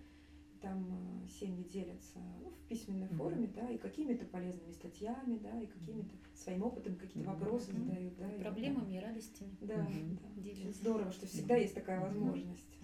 [0.62, 3.18] там э, семьи делятся ну, в письменной Мгм.
[3.18, 7.86] форме, да, и какими-то полезными статьями, да, и какими-то своим опытом, какие-то вопросы Мгм.
[7.86, 8.34] задают, да.
[8.34, 9.56] и Проблемами и радостями.
[9.62, 10.16] Да, Мгм.
[10.16, 10.28] да.
[10.42, 10.80] Очень Делятся.
[10.82, 12.80] здорово, что всегда есть такая возможность.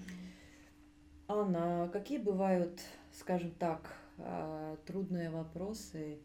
[1.27, 2.81] Анна, а какие бывают,
[3.13, 6.19] скажем так, а, трудные вопросы,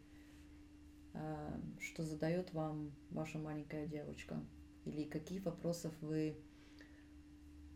[1.79, 4.43] что задает вам ваша маленькая девочка?
[4.85, 6.37] Или какие вопросов вы,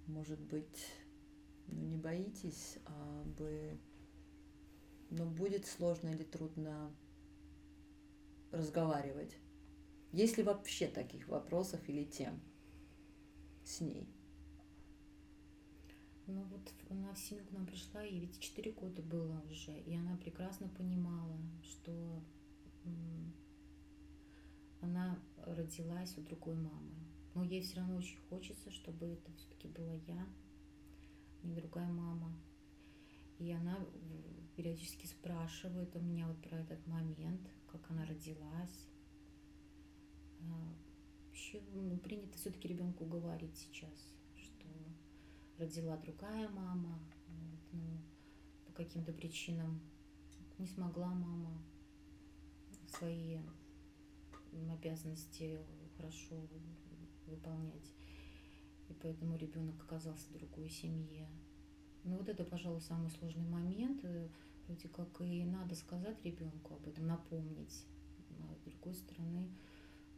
[0.07, 0.87] может быть,
[1.67, 3.77] ну, не боитесь, а бы,
[5.09, 6.95] ну, будет сложно или трудно
[8.51, 9.37] разговаривать?
[10.11, 12.41] Есть ли вообще таких вопросов или тем
[13.63, 14.07] с ней?
[16.27, 19.95] Ну вот она в семью к нам пришла, ей ведь 4 года было уже, и
[19.95, 22.23] она прекрасно понимала, что
[24.81, 26.91] она родилась у другой мамы.
[27.33, 30.27] Но ей все равно очень хочется, чтобы это все-таки была я,
[31.43, 32.37] не другая мама.
[33.39, 38.87] И она в- периодически спрашивает у меня вот про этот момент, как она родилась.
[40.41, 40.75] А,
[41.27, 44.67] Вообще ну, принято все-таки ребенку говорить сейчас, что
[45.57, 47.97] родила другая мама, вот, ну,
[48.65, 49.79] по каким-то причинам
[50.59, 51.63] не смогла мама
[52.91, 53.39] свои
[54.71, 55.59] обязанности
[55.97, 56.35] хорошо
[57.27, 57.93] выполнять.
[58.89, 61.27] И поэтому ребенок оказался в другой семье.
[62.03, 64.03] Ну вот это, пожалуй, самый сложный момент.
[64.03, 64.27] э,
[64.67, 67.85] Вроде как и надо сказать ребенку об этом, напомнить.
[68.39, 69.49] А с другой стороны,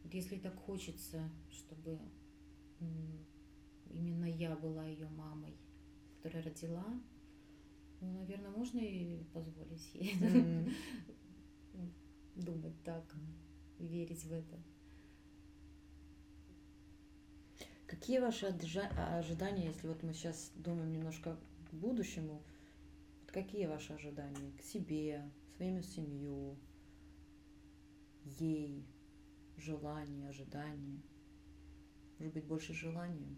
[0.02, 1.98] вот если так хочется, чтобы
[3.90, 5.56] именно я была ее мамой,
[6.16, 6.84] которая родила,
[8.00, 10.72] ну, наверное, можно и позволить ей М.
[12.34, 13.04] думать так,
[13.78, 14.62] верить в это.
[17.86, 21.38] Какие ваши ожидания, если вот мы сейчас думаем немножко
[21.70, 22.42] к будущему,
[23.20, 26.58] вот какие ваши ожидания к себе, своему семью,
[28.24, 28.84] ей,
[29.56, 31.02] желания, ожидания?
[32.18, 33.36] Может быть, больше желания?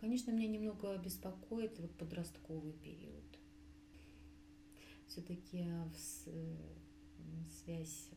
[0.00, 3.24] Конечно, меня немного беспокоит вот подростковый период.
[5.06, 5.66] Все-таки
[7.48, 8.10] связь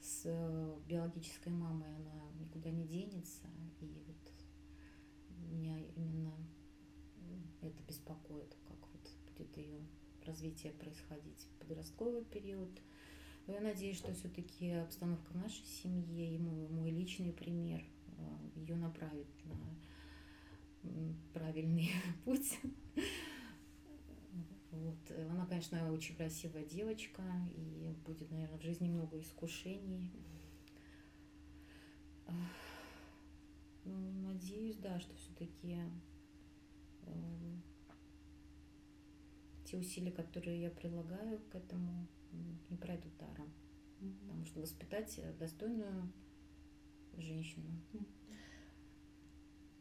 [0.00, 3.46] с э, биологической мамой, она никуда не денется.
[3.80, 4.32] И вот
[5.50, 6.32] меня именно
[7.18, 9.80] м, это беспокоит, как вот будет ее
[10.24, 12.70] развитие происходить в подростковый период.
[13.46, 17.82] Но я надеюсь, что все-таки обстановка в нашей семье и мой, мой личный пример
[18.54, 19.76] ее направит на
[21.32, 21.90] правильный
[22.24, 22.58] путь.
[24.80, 25.10] Вот.
[25.30, 27.22] Она, конечно, очень красивая девочка,
[27.54, 30.10] и будет, наверное, в жизни много искушений.
[33.84, 35.78] Ну, надеюсь, да, что все-таки
[39.64, 42.08] те усилия, которые я прилагаю к этому,
[42.70, 43.52] не пройдут даром.
[43.98, 46.10] Потому что воспитать э, достойную
[47.18, 47.70] женщину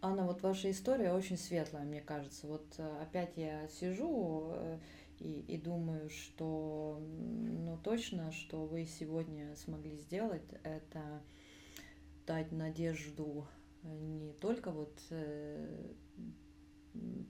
[0.01, 2.47] Анна, вот ваша история очень светлая, мне кажется.
[2.47, 4.79] Вот э, опять я сижу э,
[5.19, 11.21] и, и думаю, что ну точно, что вы сегодня смогли сделать, это
[12.25, 13.45] дать надежду
[13.83, 14.97] э, не только вот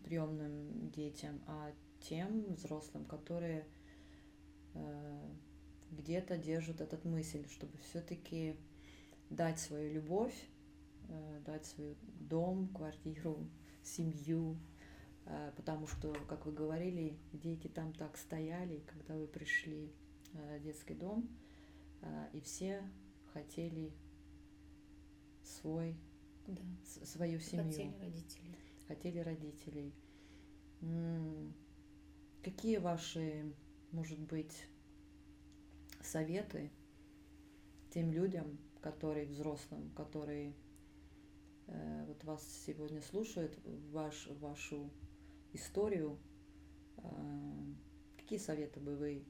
[0.04, 3.66] приемным детям, а тем взрослым, которые
[4.76, 5.30] э,
[5.92, 8.56] где-то держат этот мысль, чтобы все-таки
[9.30, 10.59] дать свою любовь, э,
[11.46, 13.50] дать свой дом, квартиру,
[13.84, 14.58] семью,
[15.26, 19.92] э, потому что, как вы говорили, дети там так стояли, когда вы пришли
[20.34, 21.30] э, в детский дом,
[22.02, 22.84] э, и все
[23.34, 23.94] хотели
[25.44, 25.96] свой,
[26.48, 26.62] да.
[27.06, 28.56] свою семью, хотели родителей.
[28.88, 29.94] хотели родителей.
[32.42, 33.54] Какие ваши,
[33.92, 34.66] может быть,
[36.02, 36.72] советы
[37.90, 40.54] тем людям, которые взрослым, которые э,
[42.08, 43.58] вот вас сегодня слушают,
[43.92, 44.92] ваш, вашу
[45.54, 46.18] историю,
[46.98, 47.74] э,
[48.18, 49.26] какие советы бы вы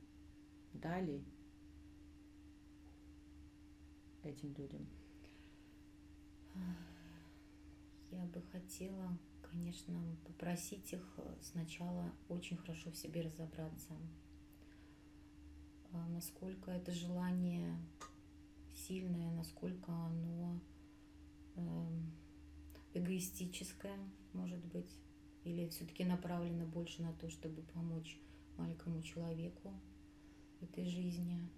[0.73, 1.23] дали
[4.23, 4.87] этим людям?
[8.11, 13.93] Я бы хотела, конечно, попросить их э, сначала очень хорошо в себе разобраться,
[15.91, 17.77] а, насколько это желание
[18.73, 20.59] сильное, насколько оно
[22.93, 23.97] эгоистическое,
[24.33, 24.91] может быть,
[25.43, 28.19] или все-таки направлено больше на то, чтобы помочь
[28.57, 29.73] маленькому человеку
[30.59, 31.49] в этой жизни.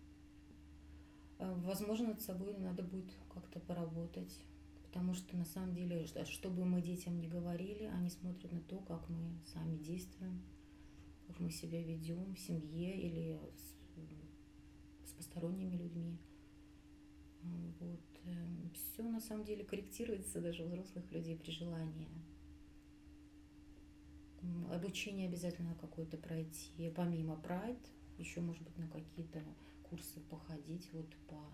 [1.39, 4.39] Э, возможно, над собой надо будет как-то поработать,
[4.83, 8.77] потому что на самом деле, что бы мы детям не говорили, они смотрят на то,
[8.79, 10.41] как мы сами действуем,
[11.27, 16.17] как мы себя ведем в семье или с, с посторонними людьми.
[17.79, 18.10] Вот.
[18.25, 22.09] Эм, Все на самом деле корректируется даже у взрослых людей при желании.
[24.71, 27.77] Обучение обязательно какое-то пройти, помимо прайд,
[28.17, 29.43] еще, может быть, на какие-то
[29.83, 31.51] курсы походить, вот по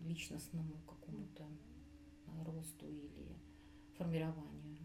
[0.00, 1.46] личностному какому-то
[2.44, 3.36] росту или
[3.96, 4.78] формированию.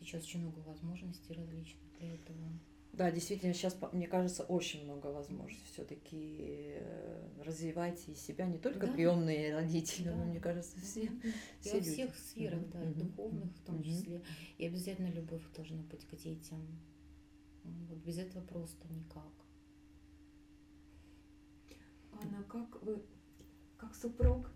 [0.00, 2.58] Сейчас очень много возможностей различных для этого.
[2.96, 8.86] Да, действительно, сейчас, мне кажется, очень много возможностей все-таки э, развивать и себя, не только
[8.86, 8.92] да.
[8.92, 10.14] приемные родители, да.
[10.14, 11.02] но, мне кажется, все.
[11.02, 11.10] И
[11.60, 12.72] все во всех сферах, mm-hmm.
[12.72, 13.82] да, и духовных в том mm-hmm.
[13.82, 14.22] числе.
[14.58, 16.60] И обязательно любовь должна быть к детям.
[17.64, 19.32] Вот без этого просто никак.
[22.12, 23.02] Анна, как вы,
[23.76, 24.50] как супруг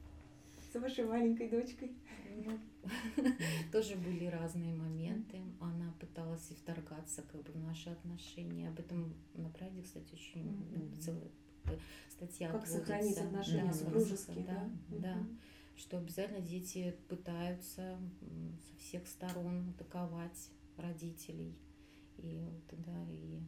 [0.78, 1.96] с вашей маленькой дочкой?
[2.36, 2.58] Ну,
[3.72, 5.40] тоже были разные моменты.
[5.60, 8.68] Она пыталась и вторгаться как бы в наши отношения.
[8.68, 11.30] Об этом на прайде, кстати, очень целая
[11.64, 11.78] э,
[12.10, 14.70] статья Как сохранить отношения супружеские, да?
[14.88, 15.26] Да.
[15.76, 17.98] Что обязательно дети пытаются
[18.68, 21.56] со всех сторон атаковать родителей.
[22.16, 23.40] И вот, да, и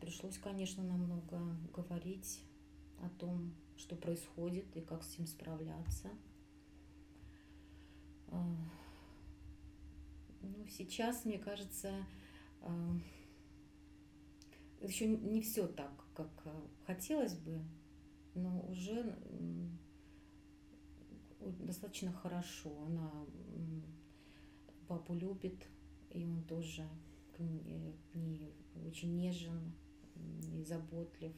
[0.00, 1.40] пришлось, конечно, намного
[1.74, 2.42] говорить
[3.02, 6.10] о том, что происходит и как с этим справляться.
[8.30, 8.56] А,
[10.42, 12.06] ну, сейчас, мне кажется,
[12.60, 12.96] а,
[14.80, 17.62] еще не все так, как а, хотелось бы,
[18.34, 19.18] но уже
[21.40, 22.70] достаточно хорошо.
[22.86, 23.26] Она
[24.88, 25.66] папу любит,
[26.10, 26.88] и он тоже
[27.36, 28.52] к ней
[28.86, 29.72] очень нежен
[30.52, 31.32] и заботлив.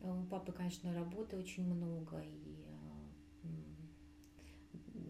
[0.00, 2.67] У папы, конечно, работы очень много, и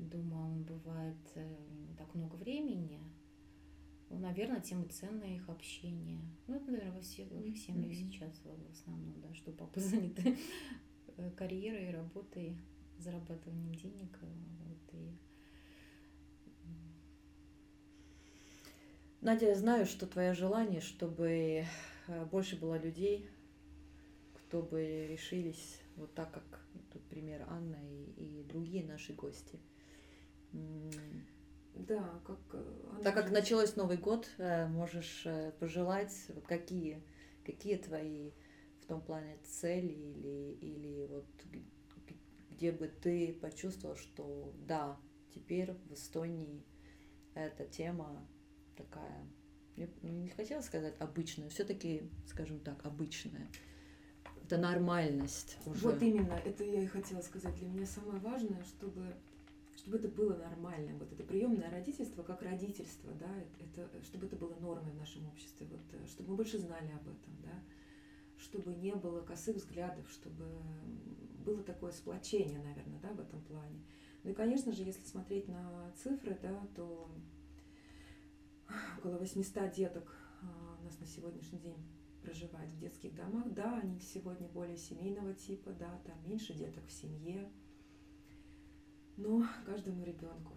[0.08, 1.56] дома он бывает э,
[1.96, 3.00] так много времени,
[4.10, 6.20] ну, наверное, тем и ценное их общение.
[6.46, 7.54] Ну, это, наверное, во всех mm-hmm.
[7.54, 10.38] семьях сейчас в основном, да, что папа заняты
[11.16, 12.56] э, карьерой, работой,
[12.98, 14.18] зарабатыванием денег.
[14.22, 14.26] Э,
[14.66, 15.12] вот, и...
[19.20, 21.66] Надя, я знаю, что твое желание, чтобы
[22.30, 23.28] больше было людей,
[24.32, 29.58] кто бы решились вот так, как тут пример Анна и, и другие наши гости–
[30.52, 32.38] да, как...
[32.90, 37.02] Она так как началось Новый год, э, можешь э, пожелать, вот какие,
[37.44, 38.32] какие твои
[38.80, 41.26] в том плане цели или, или вот
[42.50, 44.98] где бы ты почувствовал, что да,
[45.32, 46.64] теперь в Эстонии
[47.34, 48.26] эта тема
[48.76, 49.24] такая,
[49.76, 53.48] ну, не хотела сказать обычная, все-таки, скажем так, обычная.
[54.42, 55.84] Это нормальность уже.
[55.84, 57.54] Вот именно, это я и хотела сказать.
[57.56, 59.14] Для меня самое важное, чтобы
[59.78, 60.98] чтобы это было нормально.
[60.98, 65.66] Вот это приемное родительство как родительство, да, это, чтобы это было нормой в нашем обществе,
[65.70, 67.62] вот, э, чтобы мы больше знали об этом, да,
[68.36, 70.44] чтобы не было косых взглядов, чтобы
[71.44, 73.80] было такое сплочение, наверное, да, в этом плане.
[74.24, 77.08] Ну и, конечно же, если смотреть на цифры, да, то
[78.98, 80.12] около 800 деток
[80.42, 81.78] а, у нас на сегодняшний день
[82.22, 86.92] проживает в детских домах, да, они сегодня более семейного типа, да, там меньше деток в
[86.92, 87.48] семье,
[89.18, 90.54] но каждому ребенку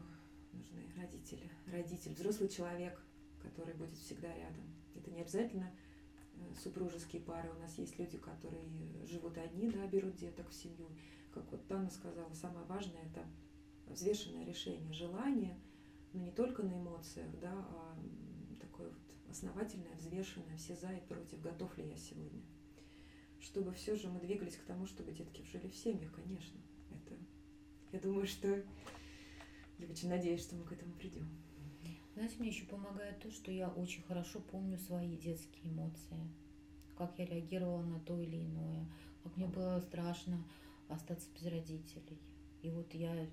[0.53, 3.01] нужны родители, родитель, взрослый человек,
[3.41, 4.63] который будет всегда рядом.
[4.95, 5.71] Это не обязательно
[6.35, 7.49] э, супружеские пары.
[7.49, 8.63] У нас есть люди, которые
[9.03, 10.87] живут одни, да, берут деток в семью.
[11.33, 13.25] Как вот Тана сказала, самое важное это
[13.87, 15.59] взвешенное решение, желание,
[16.13, 17.97] но не только на эмоциях, да, а
[18.59, 22.43] такое вот основательное, взвешенное, все за и против, готов ли я сегодня.
[23.39, 26.61] Чтобы все же мы двигались к тому, чтобы детки жили в семьях, конечно.
[27.91, 28.47] Я думаю, что
[29.77, 31.27] я очень надеюсь, что мы к этому придем.
[32.13, 36.17] Знаете, мне еще помогает то, что я очень хорошо помню свои детские эмоции,
[36.97, 38.85] как я реагировала на то или иное,
[39.23, 40.43] как мне было страшно
[40.87, 42.19] остаться без родителей.
[42.61, 43.27] И вот я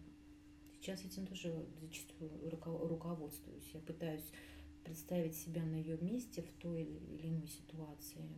[0.72, 3.70] сейчас этим тоже зачастую руководствуюсь.
[3.74, 4.24] Я пытаюсь
[4.84, 8.28] представить себя на ее месте в той или иной ситуации.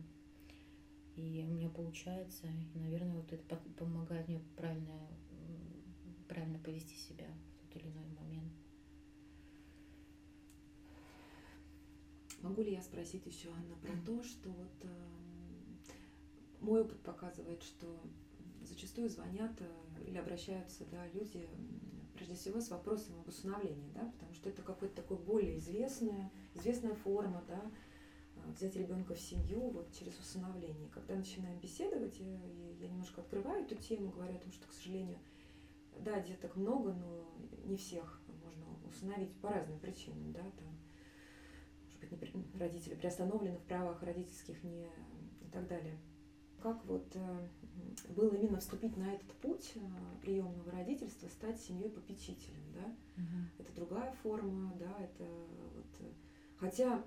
[1.15, 5.07] И у меня получается, и, наверное, вот это помогает мне правильно
[6.31, 8.53] правильно повести себя в тот или иной момент.
[12.41, 15.91] Могу ли я спросить еще, Анна, про то, что вот э,
[16.61, 18.01] мой опыт показывает, что
[18.63, 21.49] зачастую звонят э, или обращаются да, люди
[22.15, 26.95] прежде всего с вопросом об усыновлении, да, потому что это какая-то такая более известная, известная
[26.95, 27.71] форма, да,
[28.37, 30.89] а, взять ребенка в семью вот через усыновление.
[30.93, 32.39] Когда начинаем беседовать, я,
[32.79, 35.19] я немножко открываю эту тему, говорю о том, что, к сожалению,
[35.99, 37.25] да, деток много, но
[37.65, 40.77] не всех можно усыновить по разным причинам, да, там,
[41.87, 44.85] может быть, не, родители приостановлены в правах родительских не,
[45.41, 45.97] и так далее.
[46.61, 47.47] Как вот э,
[48.09, 49.79] было именно вступить на этот путь э,
[50.21, 52.95] приемного родительства, стать семьей попечителем, да?
[53.17, 53.37] Угу.
[53.59, 56.11] Это другая форма, да, это вот, э,
[56.57, 57.03] хотя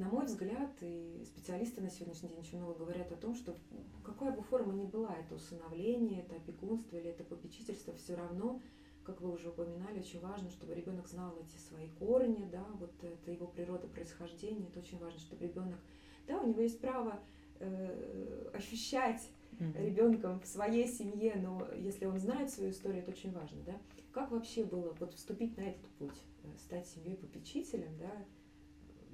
[0.00, 3.54] на мой взгляд, и специалисты на сегодняшний день очень много говорят о том, что
[4.02, 8.62] какая бы форма ни была, это усыновление, это опекунство или это попечительство, все равно,
[9.04, 13.30] как вы уже упоминали, очень важно, чтобы ребенок знал эти свои корни, да, вот это
[13.30, 15.78] его природа происхождения, это очень важно, чтобы ребенок,
[16.26, 17.20] да, у него есть право
[17.58, 19.28] э, ощущать
[19.58, 19.84] mm-hmm.
[19.84, 23.78] ребенком в своей семье, но если он знает свою историю, это очень важно, да.
[24.12, 28.24] Как вообще было вот вступить на этот путь, э, стать семьей попечителем, да?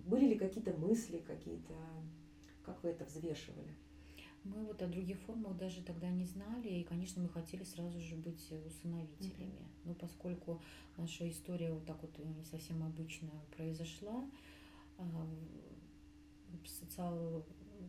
[0.07, 1.75] Были ли какие-то мысли, какие-то,
[2.65, 3.75] как вы это взвешивали?
[4.45, 8.15] Мы вот о других формах даже тогда не знали, и, конечно, мы хотели сразу же
[8.15, 9.51] быть усыновителями.
[9.51, 9.81] Mm-hmm.
[9.85, 10.63] Но поскольку
[10.97, 14.25] наша история вот так вот не совсем обычная произошла,
[14.99, 15.29] а,
[16.65, 17.45] социал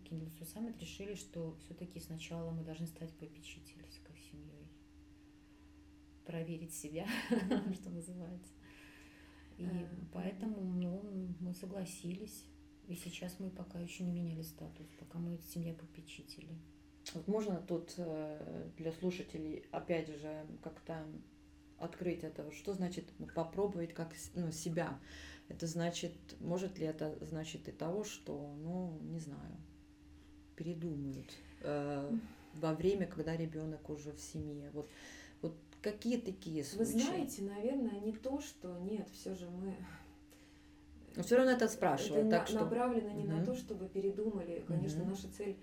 [0.09, 4.71] Kindle Summit решили, что все-таки сначала мы должны стать попечительской семьей.
[6.25, 7.07] Проверить себя,
[7.73, 8.53] что называется.
[9.57, 11.01] И э, поэтому ну,
[11.39, 12.45] мы согласились.
[12.87, 16.57] И сейчас мы пока еще не меняли статус, пока мы семья попечителей.
[17.13, 21.05] Вот можно тут э, для слушателей опять же как-то
[21.77, 23.05] открыть это, что значит
[23.35, 24.99] попробовать как ну, себя.
[25.49, 29.57] Это значит, может ли это значит и того, что, ну, не знаю,
[30.55, 31.31] передумают
[31.61, 32.11] э,
[32.55, 34.69] во время, когда ребенок уже в семье.
[34.73, 34.89] Вот,
[35.41, 36.93] вот какие такие случаи?
[36.93, 39.75] Вы знаете, наверное, не то, что нет, все же мы.
[41.15, 42.27] Но все равно это спрашивают.
[42.27, 42.59] Это так на, что...
[42.59, 43.31] направлено не угу.
[43.31, 44.63] на то, чтобы передумали.
[44.67, 45.11] Конечно, угу.
[45.11, 45.57] наша цель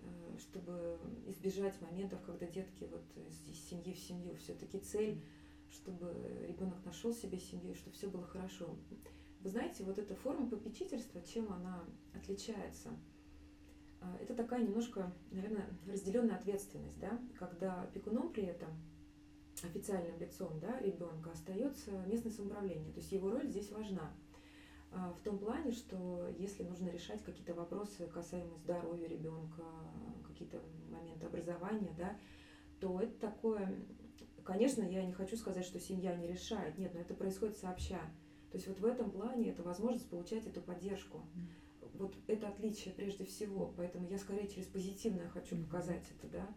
[0.00, 3.04] э, чтобы избежать моментов, когда детки вот
[3.50, 5.22] из семьи в семью, все-таки цель,
[5.70, 6.14] чтобы
[6.48, 8.76] ребенок нашел себе семью, чтобы все было хорошо.
[9.40, 12.90] Вы знаете, вот эта форма попечительства, чем она отличается?
[14.00, 18.70] А, это такая немножко, наверное, разделенная ответственность, да, когда опекуном при этом
[19.64, 22.92] официальным лицом да, ребенка остается местное самоуправление.
[22.92, 24.14] То есть его роль здесь важна.
[24.90, 29.62] А, в том плане, что если нужно решать какие-то вопросы, касаемые здоровья ребенка,
[30.26, 30.60] какие-то
[30.90, 32.16] моменты образования, да,
[32.80, 33.74] то это такое,
[34.44, 38.00] конечно, я не хочу сказать, что семья не решает, нет, но это происходит сообща.
[38.50, 41.26] То есть вот в этом плане это возможность получать эту поддержку
[41.94, 46.48] вот это отличие прежде всего, поэтому я скорее через позитивное хочу показать это, да.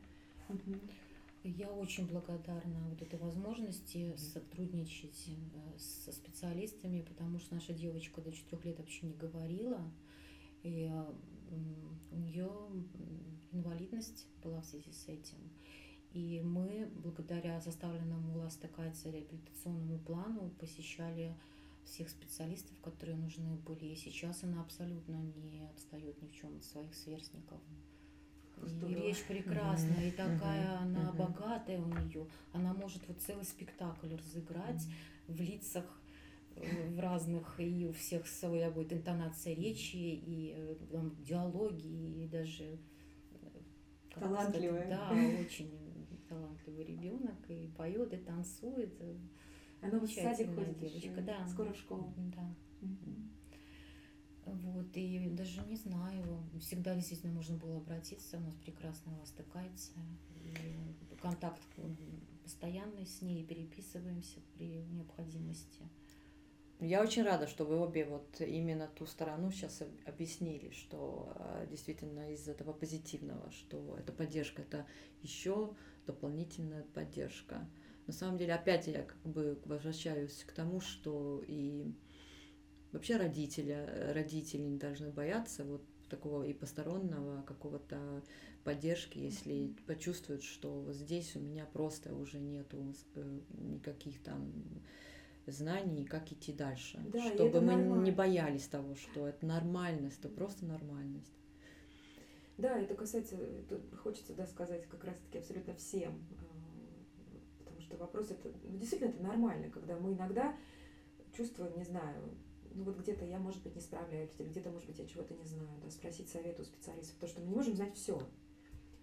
[1.43, 8.31] Я очень благодарна вот этой возможности сотрудничать э, со специалистами, потому что наша девочка до
[8.31, 9.81] четырех лет вообще не говорила,
[10.63, 10.91] и
[12.11, 12.49] у нее
[13.51, 15.37] инвалидность была в связи с этим.
[16.11, 21.35] И мы, благодаря составленному Ластакайца реабилитационному плану, посещали
[21.85, 23.85] всех специалистов, которые нужны были.
[23.85, 27.59] И сейчас она абсолютно не отстает ни в чем от своих сверстников.
[28.87, 30.07] И речь прекрасная, mm-hmm.
[30.07, 30.81] и такая mm-hmm.
[30.81, 31.17] она mm-hmm.
[31.17, 32.27] богатая у нее.
[32.53, 35.33] Она может вот целый спектакль разыграть mm-hmm.
[35.33, 36.01] в лицах
[36.55, 42.27] э, в разных, и у всех своя будет интонация речи, и э, там, диалоги, и
[42.27, 42.79] даже...
[43.31, 44.87] Э, талантливый.
[44.87, 45.71] Да, очень
[46.27, 48.93] талантливый ребенок, и поет, и танцует.
[49.81, 51.47] Она вот в садик ходит девочка, да.
[51.47, 52.13] Скоро в школу.
[52.17, 52.55] Да.
[54.53, 59.91] Вот, и даже не знаю, всегда действительно можно было обратиться, у нас прекрасно стыкается,
[61.21, 61.61] контакт
[62.43, 65.83] постоянный с ней, переписываемся при необходимости.
[66.79, 72.31] Я очень рада, что вы обе вот именно ту сторону сейчас объяснили, что а, действительно
[72.31, 74.85] из этого позитивного, что эта поддержка это
[75.23, 75.73] еще
[76.05, 77.67] дополнительная поддержка
[78.07, 81.93] на самом деле, опять я как бы возвращаюсь к тому, что и
[82.91, 88.23] вообще родители, родители не должны бояться вот такого и постороннего какого-то
[88.63, 94.51] поддержки, если почувствуют, что вот здесь у меня просто уже нету э, никаких там
[95.45, 98.03] знаний, как идти дальше, да, чтобы мы нормально.
[98.03, 101.33] не боялись того, что это нормальность, это просто нормальность.
[102.57, 103.37] Да, это касается,
[103.69, 106.25] тут хочется да, сказать как раз-таки абсолютно всем
[107.87, 110.55] что вопрос это, ну, действительно, это нормально, когда мы иногда
[111.35, 112.21] чувствуем, не знаю,
[112.77, 115.69] ну вот где-то я, может быть, не справляюсь, где-то, может быть, я чего-то не знаю,
[115.83, 118.21] да, спросить совета у специалиста, потому что мы не можем знать все.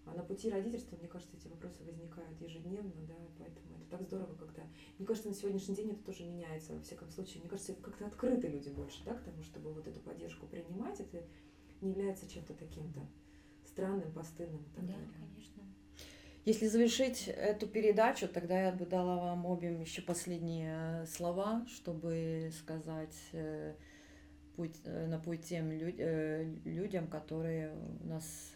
[0.07, 4.35] А на пути родительства, мне кажется, эти вопросы возникают ежедневно, да, поэтому это так здорово,
[4.37, 4.63] когда...
[4.99, 7.41] Мне кажется, на сегодняшний день это тоже меняется, во всяком случае.
[7.41, 11.01] Мне кажется, как-то открыты люди больше, да, к тому, чтобы вот эту поддержку принимать.
[11.01, 11.25] Это
[11.81, 13.01] не является чем-то таким-то
[13.65, 15.09] странным, постыдным и так Да, далее.
[15.19, 15.63] конечно.
[16.45, 22.51] Если завершить эту передачу, тогда я бы дала вам обеим еще последние э, слова, чтобы
[22.53, 23.75] сказать э,
[24.55, 25.99] путь, э, на путь тем люд-
[26.67, 28.53] людям, которые нас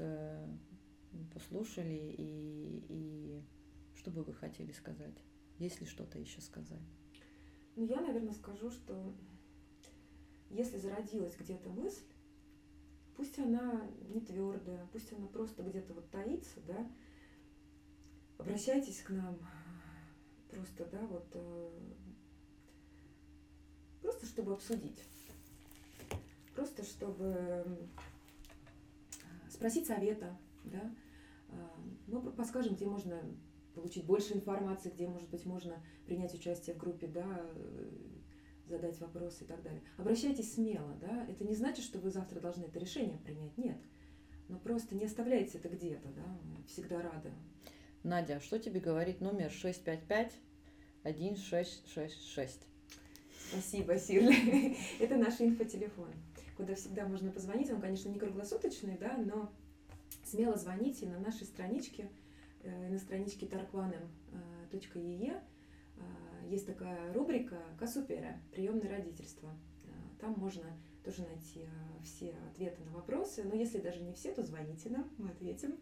[1.33, 3.43] послушали, и, и
[3.97, 5.17] что бы вы хотели сказать?
[5.59, 6.83] Есть ли что-то еще сказать?
[7.75, 9.15] Ну, я, наверное, скажу, что
[10.51, 12.05] если зародилась где-то мысль,
[13.17, 16.87] пусть она не твердая, пусть она просто где-то вот таится, да,
[18.39, 19.39] обращайтесь к нам
[20.51, 21.71] просто, да, вот, э,
[24.01, 25.05] просто чтобы обсудить,
[26.55, 27.89] просто чтобы
[29.51, 30.95] спросить совета, да,
[32.07, 33.21] мы подскажем, где можно
[33.75, 37.91] получить больше информации, где, может быть, можно принять участие в группе, да, э,
[38.67, 39.83] задать вопросы и так далее.
[39.97, 43.79] Обращайтесь смело, да, это не значит, что вы завтра должны это решение принять, нет.
[44.49, 47.33] Но просто не оставляйте это где-то, да, мы всегда рады.
[48.03, 50.33] Надя, что тебе говорит номер 655
[51.03, 52.61] 1666?
[53.51, 54.35] Спасибо, Сирля.
[55.01, 56.09] Это наш инфотелефон,
[56.57, 57.71] куда всегда можно позвонить.
[57.71, 59.51] Он, конечно, не круглосуточный, да, но
[60.25, 62.11] смело звоните на нашей страничке,
[62.63, 65.33] э, на страничке tarkvanem.ee.
[65.33, 68.41] э, Есть такая рубрика «Касупера.
[68.53, 69.51] Приемное родительство».
[69.85, 69.89] Э,
[70.21, 70.65] Там можно
[71.05, 73.45] тоже найти э, все ответы на вопросы.
[73.45, 75.77] Но если даже не все, то звоните нам, мы ответим.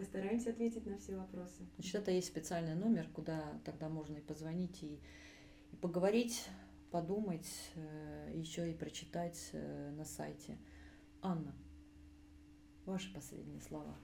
[0.00, 1.66] Постараемся ответить на все вопросы.
[1.74, 4.98] Значит, это есть специальный номер, куда тогда можно и позвонить, и,
[5.72, 6.48] и поговорить,
[6.90, 7.46] подумать,
[8.32, 10.56] еще и прочитать э, на сайте.
[11.20, 11.54] Анна,
[12.86, 13.94] ваши последние слова.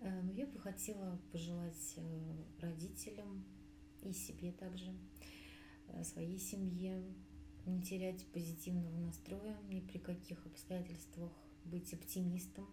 [0.00, 3.46] Э, Ну, я бы хотела пожелать э, родителям
[4.02, 4.94] и себе также,
[5.88, 7.02] э, своей семье,
[7.64, 11.32] не терять позитивного настроя ни при каких обстоятельствах,
[11.64, 12.68] быть оптимистом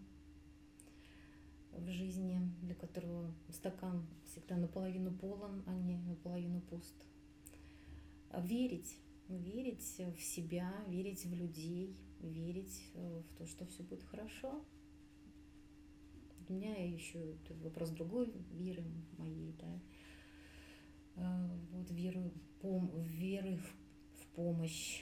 [1.77, 6.95] в жизни, для которого стакан всегда наполовину полон, а не наполовину пуст.
[8.31, 8.97] Верить,
[9.27, 14.63] верить в себя, верить в людей, верить э, в то, что все будет хорошо.
[16.47, 18.83] У меня еще вопрос другой веры
[19.17, 19.81] моей, да.
[21.15, 25.01] Э, Вот веру, пом, веры в, в помощь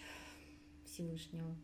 [0.85, 1.55] Всевышнего.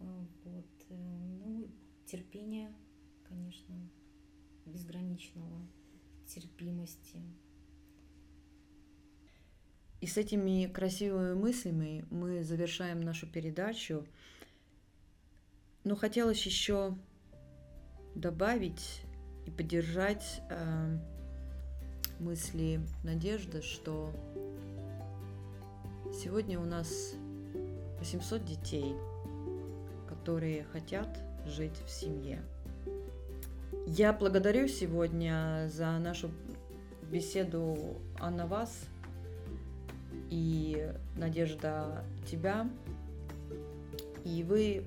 [0.00, 1.68] Э, Вот, ну,
[2.04, 2.72] терпение,
[3.28, 3.74] конечно,
[4.66, 5.66] безграничного,
[6.26, 7.22] терпимости.
[10.00, 14.06] И с этими красивыми мыслями мы завершаем нашу передачу.
[15.84, 16.96] Но хотелось еще
[18.14, 19.02] добавить
[19.46, 20.98] и поддержать э,
[22.18, 24.12] мысли Надежды, что
[26.12, 27.14] сегодня у нас
[27.98, 28.94] 800 детей,
[30.08, 32.42] которые хотят жить в семье.
[33.88, 36.32] Я благодарю сегодня за нашу
[37.08, 38.80] беседу Анна вас
[40.28, 42.68] и Надежда тебя.
[44.24, 44.82] И вы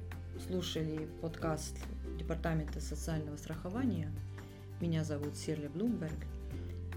[0.45, 1.77] слушали подкаст
[2.17, 4.11] Департамента социального страхования.
[4.81, 6.19] Меня зовут Сирля Блумберг.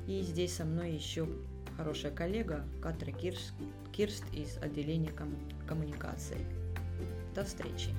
[0.08, 1.28] И здесь со мной еще
[1.76, 3.52] хорошая коллега Катра Кирст,
[3.92, 5.38] Кирст из отделения ком-
[5.68, 6.44] коммуникации.
[7.36, 7.90] До встречи!